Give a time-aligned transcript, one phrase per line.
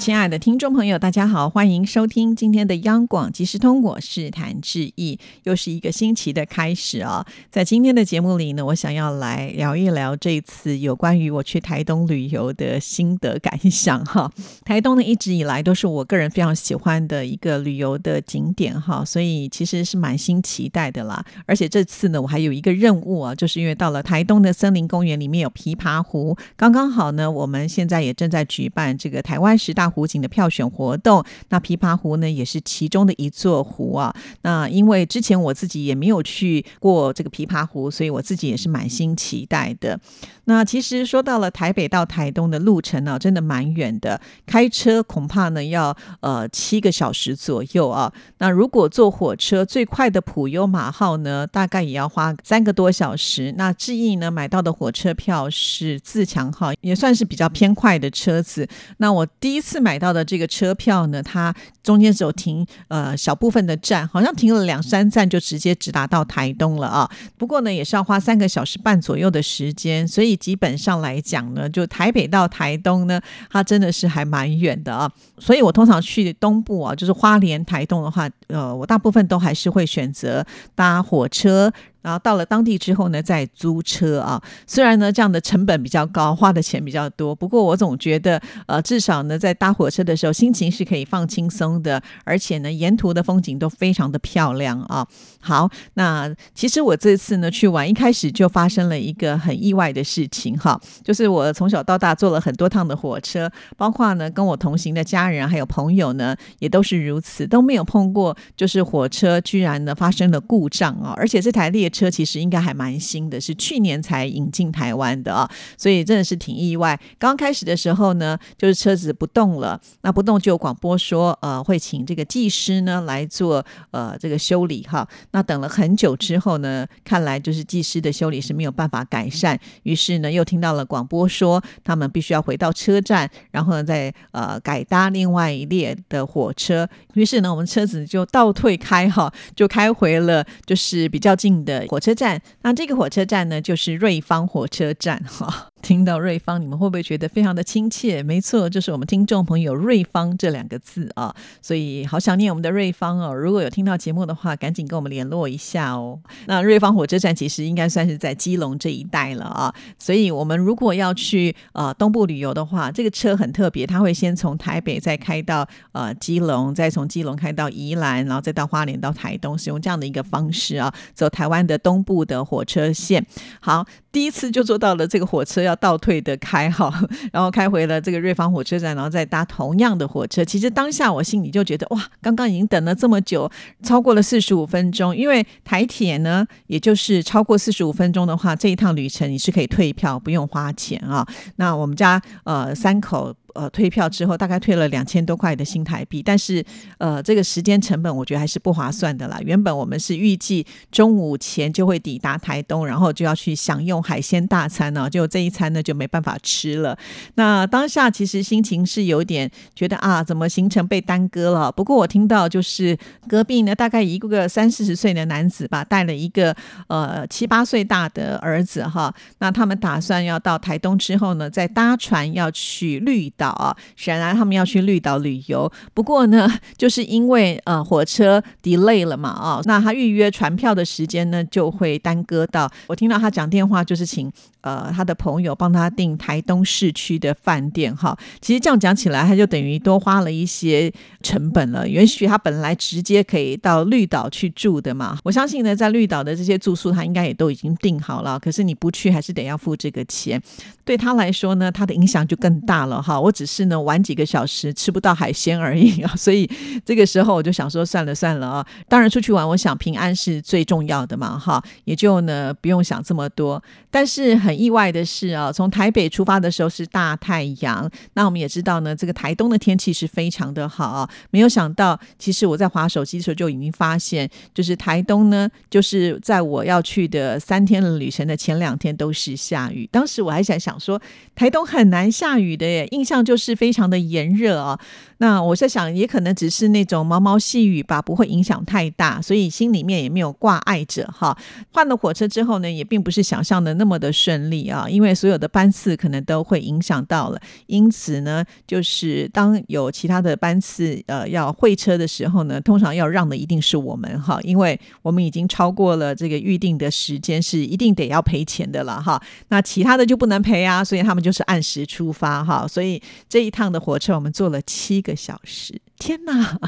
[0.00, 7.26] 亲爱的听众朋友，大家好，欢迎收听今天的央广即时通，我是谭志毅，又是一个新奇的开始啊。
[7.50, 14.32] 在今天的节目里呢，我想要来聊一聊这次有关于我去台东旅游的心得感想哈。
[14.64, 21.22] 台东呢一直以来都是我个人非常喜欢的一个旅游的景点哈，所以其实是满心期待的啦。
[21.44, 29.89] 而且这次呢，我还有一个任务啊，就是因为到了台东的森林公园里面有琵琶湖，刚刚好呢，我们现在也正在举办这个台湾十大。
[29.90, 34.14] 湖景的票选活动，那琵琶湖呢也是其中的一座湖啊。
[34.42, 39.98] 那因为之前我自己也没有去过这个琵琶湖，所以我自己也是满心期待的。
[40.44, 48.12] 那其实说到了台北到台东的路程呢，真的蛮远的，开车恐怕呢要呃七个小时左右啊。
[48.38, 53.52] 那如果坐火车，最快的普悠马号呢，大概也要花三个多小时。
[53.56, 58.68] 那志毅呢买到的火车票是自强号，也算是比较偏快的车子。
[58.98, 59.79] 那我第一次。
[59.80, 67.10] 买到的这个车票呢，它中间只有停呃小部分的站，好像停了两三站就直接直达到台东了啊。
[67.36, 73.20] 不过呢，也是要花三个小时半左右的时间，所以基本上来讲呢，就台北到台东呢，
[73.50, 75.10] 它真的是还蛮远的啊。
[75.38, 80.44] 所以我通常去东部啊，就是花莲、台东的话，呃，我大部分都还是会选择
[80.74, 81.72] 搭火车。
[82.02, 84.40] 然后到了当地之后呢，再租车啊。
[84.66, 95.06] 虽然呢这样的成本比较高，花的钱比较多，不过我总觉得，呃，至少呢在搭火车的时候，心情是可以放轻松的，而且呢沿途的风景都非常的漂亮啊。
[95.40, 116.98] 好，那其实我这次呢去玩，一开始就发生了一个很意外的事情哈，就是我从小到大坐了很多趟的火车，包括呢跟我同行的家人还有朋友呢，也都是如此，都没有碰过，就是火车居然呢发生了故障啊，而且这台列车其实应该还蛮新的，是去年才引进台湾的啊，所以真的是挺意外。
[117.18, 125.06] 刚开始的时候呢，就是车子不动了，那不动就有广播说，呃，会请这个技师呢来做呃这个修理哈。
[125.32, 136.88] 那等了很久之后呢，看来就是技师的修理是没有办法改善，于是呢又听到了广播说，他们必须要回到车站，然后呢再呃改搭另外一列的火车。
[137.14, 141.79] 于是呢，我们车子就倒退开哈，就开回了就是比较近的。
[141.88, 145.69] 火车站，那这个火车站呢，就是瑞芳火车站哈。
[145.82, 148.22] 听到瑞芳，你们会不会觉得非常的亲切？
[148.22, 153.32] 没错，就是我们听众朋友瑞芳这两个字啊，所以好想念我们的瑞芳哦。
[153.32, 156.18] 如果有听到节目的话，赶紧跟我们联络一下哦。
[156.46, 171.60] 那瑞芳火车站其实应该算是在基隆这一带了啊，所以我们如果要去呃东部旅游的话，这个车很特别，它会先从台北再开到呃基隆，再从基隆开到宜兰，然后再到花莲到台东，使用这样的一个方式啊，走台湾。
[171.70, 173.24] 的东部的火车线，
[173.60, 176.92] 好，第一次就坐到了这个火车要倒退的开哈，
[177.32, 180.44] 然后开回了这个瑞芳火车站，然后再搭同样的火车。
[180.44, 183.50] 其实当下我心里就觉得，哇，刚刚已经等了这么久，
[183.82, 185.16] 超过了四十五分钟。
[185.16, 191.26] 因为台铁呢，也就是超过四十五分钟的话，这一趟旅程你是可以退票，不用花钱啊。
[191.56, 193.34] 那我们家呃三口。
[193.54, 196.64] 呃，退票之后大概退了两千多块的新台币，但是
[196.98, 199.40] 呃，这个时间成本我觉得还是不划算的啦。
[199.42, 206.96] 原本我们是预计中午前就会抵达台东，然后就要去享用海鲜大餐呢，就这一餐呢就没办法吃了。
[207.34, 211.72] 那当下其实心情是有点觉得啊，怎么行程被耽搁了？
[211.72, 212.96] 不过我听到就是
[213.26, 216.54] 隔壁呢，大概一个个三四十岁的男子吧，带了一个
[216.88, 223.30] 呃七八岁大的儿子哈，那他们打算要到台东之后呢，再搭船要去绿。
[223.40, 225.70] 岛啊，显然他们要去绿岛旅游。
[225.94, 226.46] 不过呢，
[226.76, 232.70] 就是因为呃火车 delay 了嘛，啊，那他预约船票的时间呢就会耽搁到。
[232.86, 234.30] 我听到他讲电话，就是请
[234.60, 238.14] 呃他的朋友帮他订台东市区的饭店哈。
[238.42, 240.92] 其实这样讲起来，他就等于多花了一些
[241.22, 241.88] 成本了。
[241.88, 245.18] 也许他本来直接可以到绿岛去住的嘛。
[245.24, 248.38] 我相信呢，在绿岛的这些住宿，他应该也都已经订好了。
[248.38, 250.40] 可是你不去，还是得要付这个钱。
[250.84, 253.20] 对他来说呢，他的影响就更大了哈。
[253.20, 256.48] 我只是呢晚几个小时吃不到海鲜而已啊， 所以
[256.84, 258.66] 这个时候我就想说算了算了啊。
[258.88, 263.62] 当然出去玩，我想平安是最重要的嘛，哈，也就呢不用想这么多。
[263.90, 271.08] 但是很意外的是啊，从台北出发的时候是大太阳，那我们也知道呢，这个台东的天气是非常的好。
[271.30, 279.88] 没有想到，其实我在划手机的时候就已经发现，就是台东呢，就是在我要去的三天的旅程的前两天都是下雨。
[279.90, 281.00] 当时我还想想说，
[281.34, 284.78] 台东很难下雨的耶，印象就是非常的炎热啊。
[285.20, 291.36] 那我在想，也可能只是那种毛毛细雨吧，不会影响太大，所以心里面也没有挂碍着哈。
[291.74, 297.38] 换了火车之后呢，也并不是想象的那么的顺利啊，因为所有的班次可能都会影响到了。
[297.66, 309.22] 因此呢，就是当有其他的班次呃要会车的时候呢，通常要让的一定是我们哈，因为我们已经超过了这个预定的时间，是一定得要赔钱的了哈。
[309.48, 312.66] 那其他的就不能赔啊，所以他们就是按时出发哈。
[312.66, 315.09] 所以这一趟的火车我们坐了七个。
[315.10, 316.58] 个小时，天哪！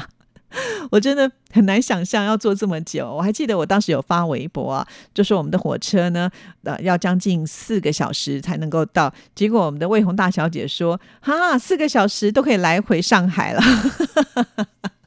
[0.91, 3.11] 我真的很难想象要坐这么久。
[3.11, 6.29] 我还记得我当时有发微博啊，就说我们的火车呢，
[6.63, 9.11] 呃，要将近四个小时才能够到。
[9.33, 13.61] 结果我们的魏红大小姐说：“哈，四个小时都可以来回上海了。”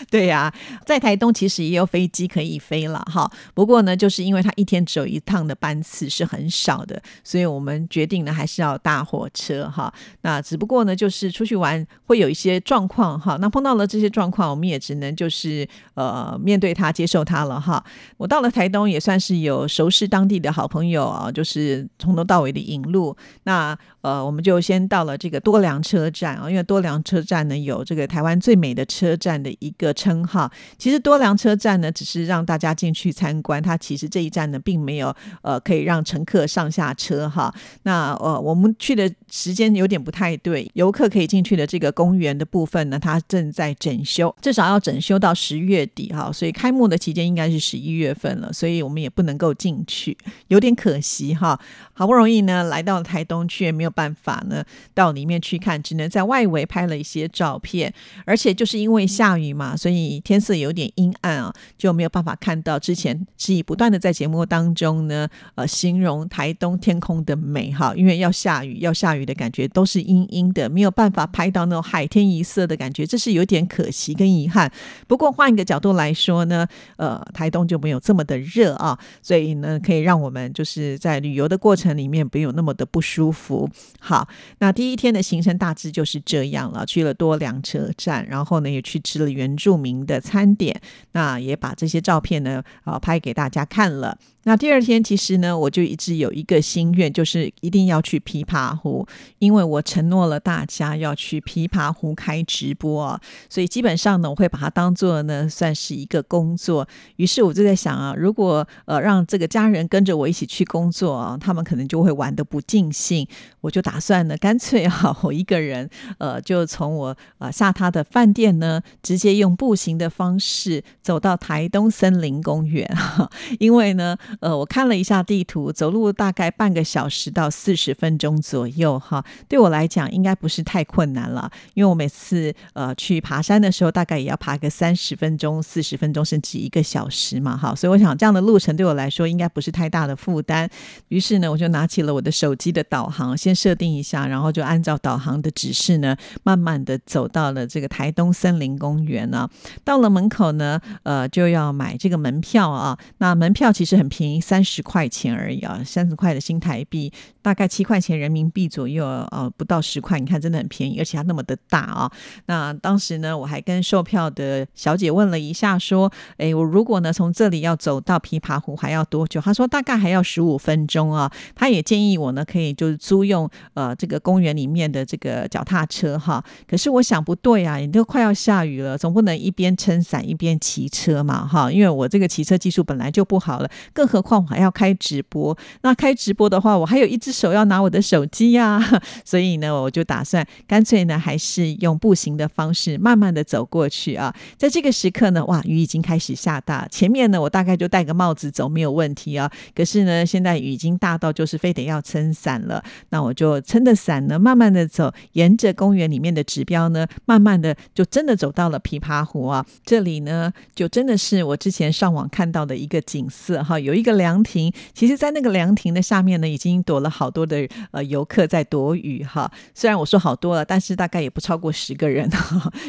[0.08, 0.52] 对呀，
[0.86, 3.30] 在台东其实也有飞机可以飞了哈。
[3.52, 9.92] 不过呢，就是因为它一天只有一趟的班次是很少的，所以我们决定呢还是要搭火车哈。
[10.22, 13.36] 那只不过呢，就是出去玩会有一些状况哈。
[13.40, 17.84] 那碰到了这些状况，我们也只能就是呃面对它、接受它了哈。
[18.16, 23.16] 我到了台东也算是有熟识当地的好朋友啊，就是从头到尾的引路。
[23.44, 29.94] 那呃，我们就先到了这个多良车站啊，因为多良车站呢有这个台湾最美的车站的一个。
[30.00, 37.52] 称号其实多良车站呢，只是让大家进去参观，它其实这一站呢，并没有呃可以让乘客上下车哈。
[37.82, 50.16] 那呃我们去的时间有点不太对，游客可以进去的这个公园的部分呢，它正在整修，至少要整修到十月底哈，所以开幕的期间应该是十一月份了，所以我们也不能够进去，
[50.48, 51.60] 有点可惜哈。
[51.92, 54.64] 好不容易呢来到台东，却没有办法呢
[54.94, 57.92] 到里面去看，只能在外围拍了一些照片，
[58.24, 59.76] 而且就是因为下雨嘛。
[59.76, 74.70] 所以天色有点阴暗啊，就没有办法看到之前是以不断的在节目当中呢，呃，形容台东天空的美哈，因为要下雨，要下雨的感觉都是阴阴的，没有办法拍到那种海天一色的感觉，这是有点可惜跟遗憾。
[75.06, 76.66] 不过换一个角度来说呢，
[76.96, 83.68] 呃，台东就没有这么的热啊，所以呢，可以让我们就是在旅游的过程里面没有那么的不舒服。
[83.98, 84.26] 好，
[84.58, 90.80] 那第一天的行程大致就是这样了，去了多良车站，然后呢也去吃了原住民的餐点，
[91.12, 94.16] 那也把这些照片呢啊拍给大家看了。
[94.44, 99.06] 那第二天，其实呢，我就一直有一个心愿，就是一定要去琵琶湖，
[99.38, 103.20] 因为我承诺了大家要去琵琶湖开直播啊，
[103.50, 106.88] 所以基本上呢，我会把它当做呢算是一个工作。
[107.16, 113.28] 于是我就在想啊，如果呃让这个家人跟着我一起去工作啊，他们可能就会玩的不尽兴。
[113.60, 122.90] 我就打算呢，干脆啊，我一个人呃，就从我啊下榻的饭店呢，直接用步行的方式走到台东森林公园，
[123.60, 124.16] 因为呢。
[124.38, 131.50] 呃，我看了一下地图，走路大概半个小时到四十分钟左右，哈，对我来讲应该不是太困难了。
[131.74, 140.70] 因为我每次呃去爬山的时候，大概也要爬个三十分钟、四十分钟，甚至一个小时嘛，哈，所以我想这样的路程对我来说应该不是太大的负担。
[141.08, 149.48] 于是呢，我就拿起了我的手机的导航，先设定一下，然后就按照导航的指示呢，慢慢的走到了这个台东森林公园呢。
[149.84, 152.96] 到了门口呢，呃，就要买这个门票啊。
[153.18, 154.19] 那门票其实很便。
[154.20, 162.12] 便宜三十块钱而已啊，三十块的新台币，大概七块钱人民币左右，呃，不到十块，你看真的很便宜，而且它那么的大啊。
[162.44, 169.40] 那当时呢，我还跟售票的小姐问了一下，说，哎，我如果呢从这里要走到琵琶湖还要多久？
[169.40, 171.32] 她说大概还要十五分钟啊。
[171.54, 176.44] 她也建议我呢可以就是租用呃这个公园里面的这个脚踏车哈。
[176.68, 181.72] 可是我想不对啊，你都快要下雨了，总不能一边撑伞一边骑车嘛哈？
[181.72, 188.82] 因为我这个骑车技术本来就不好了，更何况我还要开直播，那开直播的话，我还有一只手要拿我的手机呀，
[189.24, 194.34] 所以呢，我就打算干脆呢，还是用步行的方式，慢慢的走过去啊。
[194.58, 199.48] 在这个时刻呢，哇，雨已经开始下大，前面呢，我大概就戴个帽子走没有问题啊。
[199.74, 219.50] 可是呢，现在雨已经大到就是非得要撑伞了，那我就撑着伞呢，慢慢的走，沿着公园里面的指标呢，慢慢的就真的走到了琵琶湖啊，这里呢就真的是我之前上网看到的一个景色哈，有一一个凉亭，其实，在那个凉亭的下面呢，已经躲了好多的呃游客在躲雨哈。
[219.74, 222.28] 虽然我说好多了，但是大概也不超过十个人，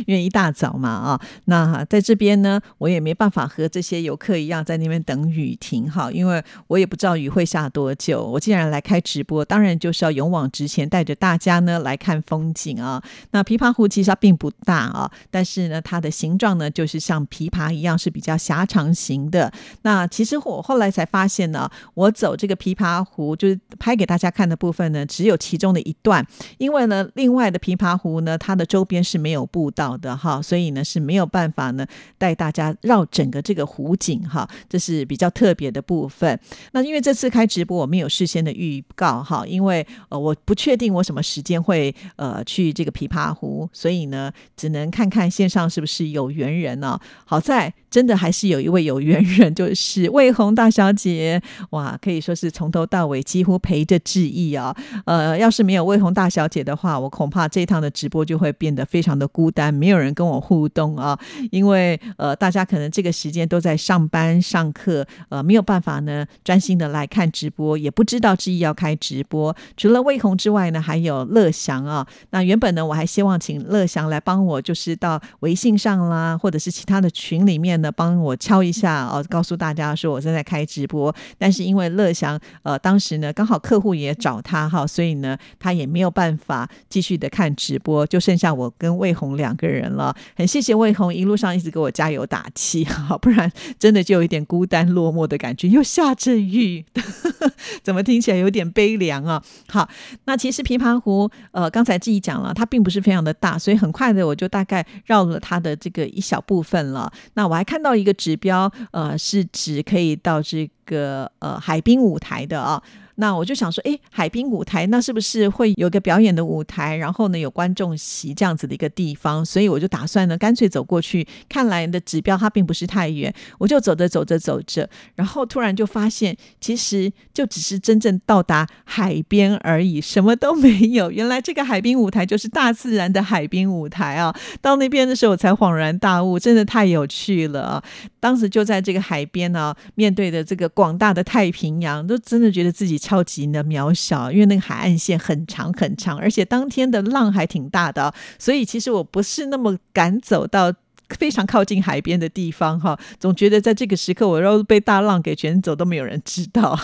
[0.08, 1.22] 因为一大早嘛啊。
[1.46, 8.24] 那在这边呢，我也没办法和这些游客一样在那边等雨停哈，因为我也不知道雨会下多久。
[8.24, 13.04] 我既然来开直播，当然就是要勇往直前，带着大家呢来看风景啊。
[13.32, 19.52] 那琵琶湖其实它并不大啊，但是呢，它的形状呢就是像琵琶一样是比较狭长型的。
[19.82, 26.26] 那其实我后来才才发现呢，我走这个琵琶湖就是拍给大家看的部分呢，只有其中的一段，
[26.60, 31.86] 因为呢，另外的琵琶湖呢，它的周边是没有步道的哈，所以呢是没有办法呢
[32.18, 36.40] 带大家绕整个这个湖景哈，这是比较特别的部分。
[36.74, 47.00] 那因为这次开直播我没有事先的预告哈，因为呃我不确定我什么时间会呃去这个琵琶湖，所以呢只能看看线上是不是有缘人呢。
[47.26, 54.74] 好在真的还是有一位有缘人，就是魏红大小姐哇，可以说是从头到尾几乎陪着志毅啊。
[55.06, 61.20] 呃，要是没有魏红大小姐的话，我恐怕这趟的直播就会变得非常的孤单，没有人跟我互动啊。
[61.52, 69.54] 因为呃大家可能这个时间都在上班上课，呃没有办法呢专心的来看直播，也不知道志毅要开直播。
[69.76, 72.08] 除了魏红之外呢，还有乐祥啊。
[72.30, 81.14] 那原本呢我还希望请乐祥来帮我，就是到微信上啦，或者是其他的群里面那，帮我敲一下哦，告诉大家说我正在开直播。
[81.38, 90.16] 但是因为乐祥呃当时呢刚好客户也找他哈，所以呢他也没有办法继续的看直播，就剩下我跟魏红两个人了。
[90.36, 95.68] 很谢谢魏红一路上一直给我加油打气哈， 不然真的就有一点孤单落寞的感觉。
[95.68, 96.86] 又下着雨，
[97.84, 99.42] 怎么听起来有点悲凉啊？
[99.68, 99.90] 好，
[100.26, 107.12] 那其实琵琶湖呃刚才自己讲了，它并不是非常的大，所以很快的我就大概绕了它的这个一小部分了。
[107.34, 112.84] 那我还看到一个指标，呃，是指可以到这个呃海滨舞台的啊。
[113.22, 116.96] 那我就想说，哎，海滨舞台那是不是会有个表演的舞台？
[116.96, 121.28] 然后呢，有观众席这样子的一个地方，所以我就打算呢，干脆走过去。
[121.48, 131.12] 看来的指标它并不是太远，我就走着走着走着，然后突然就发现，其实就只是真正到达海边而已，什么都没有。
[131.12, 134.36] 原来这个海滨舞台就是大自然的海滨舞台啊！
[134.62, 137.84] 到那边的时候，我才恍然大悟，真的太有趣了啊！
[138.20, 142.98] 当时就在这个海边呢，面对的这个广大的太平洋，都真的觉得自己。
[143.12, 150.74] 超级的渺小，因为那个海岸线很长很长，而且当天的浪还挺大的，所以其实我不是那么敢走到
[151.10, 156.80] 非常靠近海边的地方哈，总觉得在这个时刻，我要被大浪给卷走都没有人知道。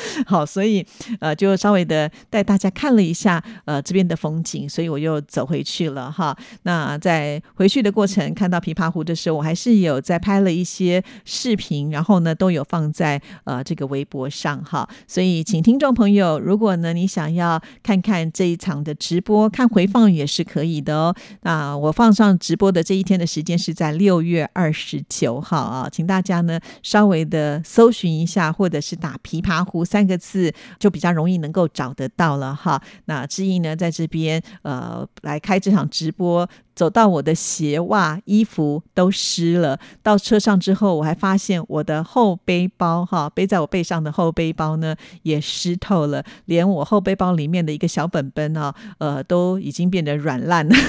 [0.26, 0.84] 好，所以
[1.20, 6.36] 呃，就稍微的带大家看了一下呃这边的风景，所以我又走回去了哈。
[6.62, 14.88] 那在回去的过程看到琵琶湖的时候，我还是有在拍了一些视频，然后呢都有放在呃这个微博上哈。
[15.06, 21.14] 所以请听众朋友，如果呢你想要看看这一场的直播，看回放也是可以的哦。
[21.42, 29.84] 那我放上直播的这一天的时间是在六月二十九号啊，请大家呢稍微的搜寻一下，或者是打琵琶湖。
[29.90, 32.80] 三个字就比较容易能够找得到了哈。
[33.06, 36.48] 那志毅呢，在这边呃来开这场直播，
[36.80, 39.78] 走到我的鞋袜衣服都湿了。
[40.02, 50.74] 到车上之后，我还发现我的后背包哈，背在我背上的后背包呢也湿透了，连我后背包里面的一个小本本啊，呃，都已经变得软烂了。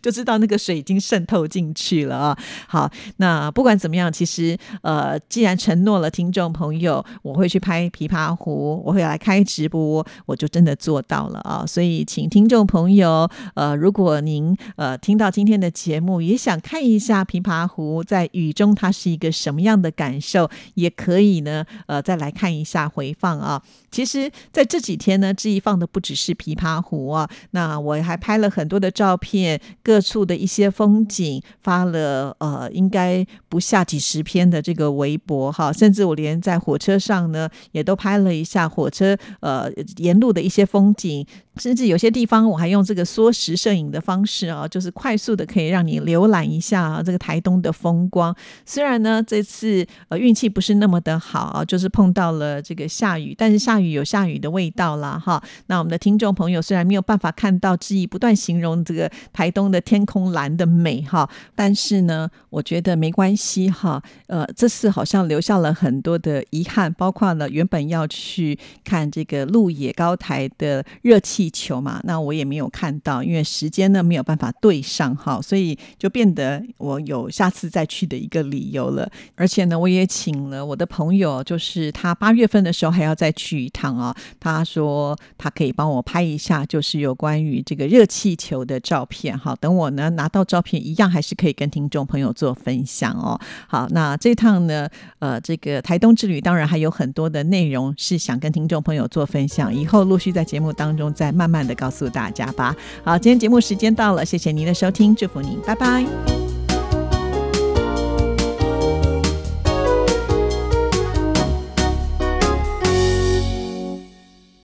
[0.00, 2.38] 就知道那个水已经渗透进去了啊！
[2.66, 11.64] 好，那不管怎么样，其实呃，既然承诺了听众朋友，我会去拍琵琶湖，我会来开直播，我就真的做到了啊！
[11.66, 23.62] 所以，请听众朋友，呃，如果您呃听到今天的节目，也想看一下琵琶湖在雨中它是一个什么样的感受，也可以呢，呃，再来看一下回放啊。
[23.90, 29.60] 其实在这几天呢，志毅放的不只是琵琶湖啊，那我还拍了很多的照片。
[29.82, 41.26] 各处的一些风景发了呃，应该不下几十篇的这个微博哈，甚至我连在火车上呢也都拍了一下火车呃沿路的一些风景。
[41.56, 48.34] 甚至有些地方我还用这个缩时摄影的方式啊，就是快速的可以让你浏览一下这个台东的风光。
[48.66, 55.40] 虽然呢这次呃运气不是那么的好，就是碰到了这个下雨，但是下雨有下雨的味道啦哈。
[55.66, 64.02] 那我们的听众朋友虽然没有办法看到志毅不断形容这个台东的天空蓝的美哈，但是呢我觉得没关系哈。
[64.26, 71.43] 呃这次好像留下了很多的遗憾，包括了原本要去看这个鹿野高台的热气。
[71.44, 79.06] 地球嘛，那我也没有看到，因为时间呢没有办法对上哈，所以就变得我有下次再去的一个理由了。
[79.34, 84.16] 而且呢，我也请了我的朋友，就是他八月份的时候还要再去一趟啊。
[84.40, 89.54] 他说他可以帮我拍一下，就是有关于这个热气球的照片哈。
[89.60, 93.38] 等我呢拿到照片，一样还是可以跟听众朋友做分享哦。
[93.68, 102.74] 好，那这趟呢，呃，这个台东之旅当然还有很多的内容是想跟听众朋友做分享，以后陆续在节目当中再慢慢的告诉大家吧。
[103.02, 106.04] 好，今天节目时间到了，谢谢您的收听，祝福您，拜拜。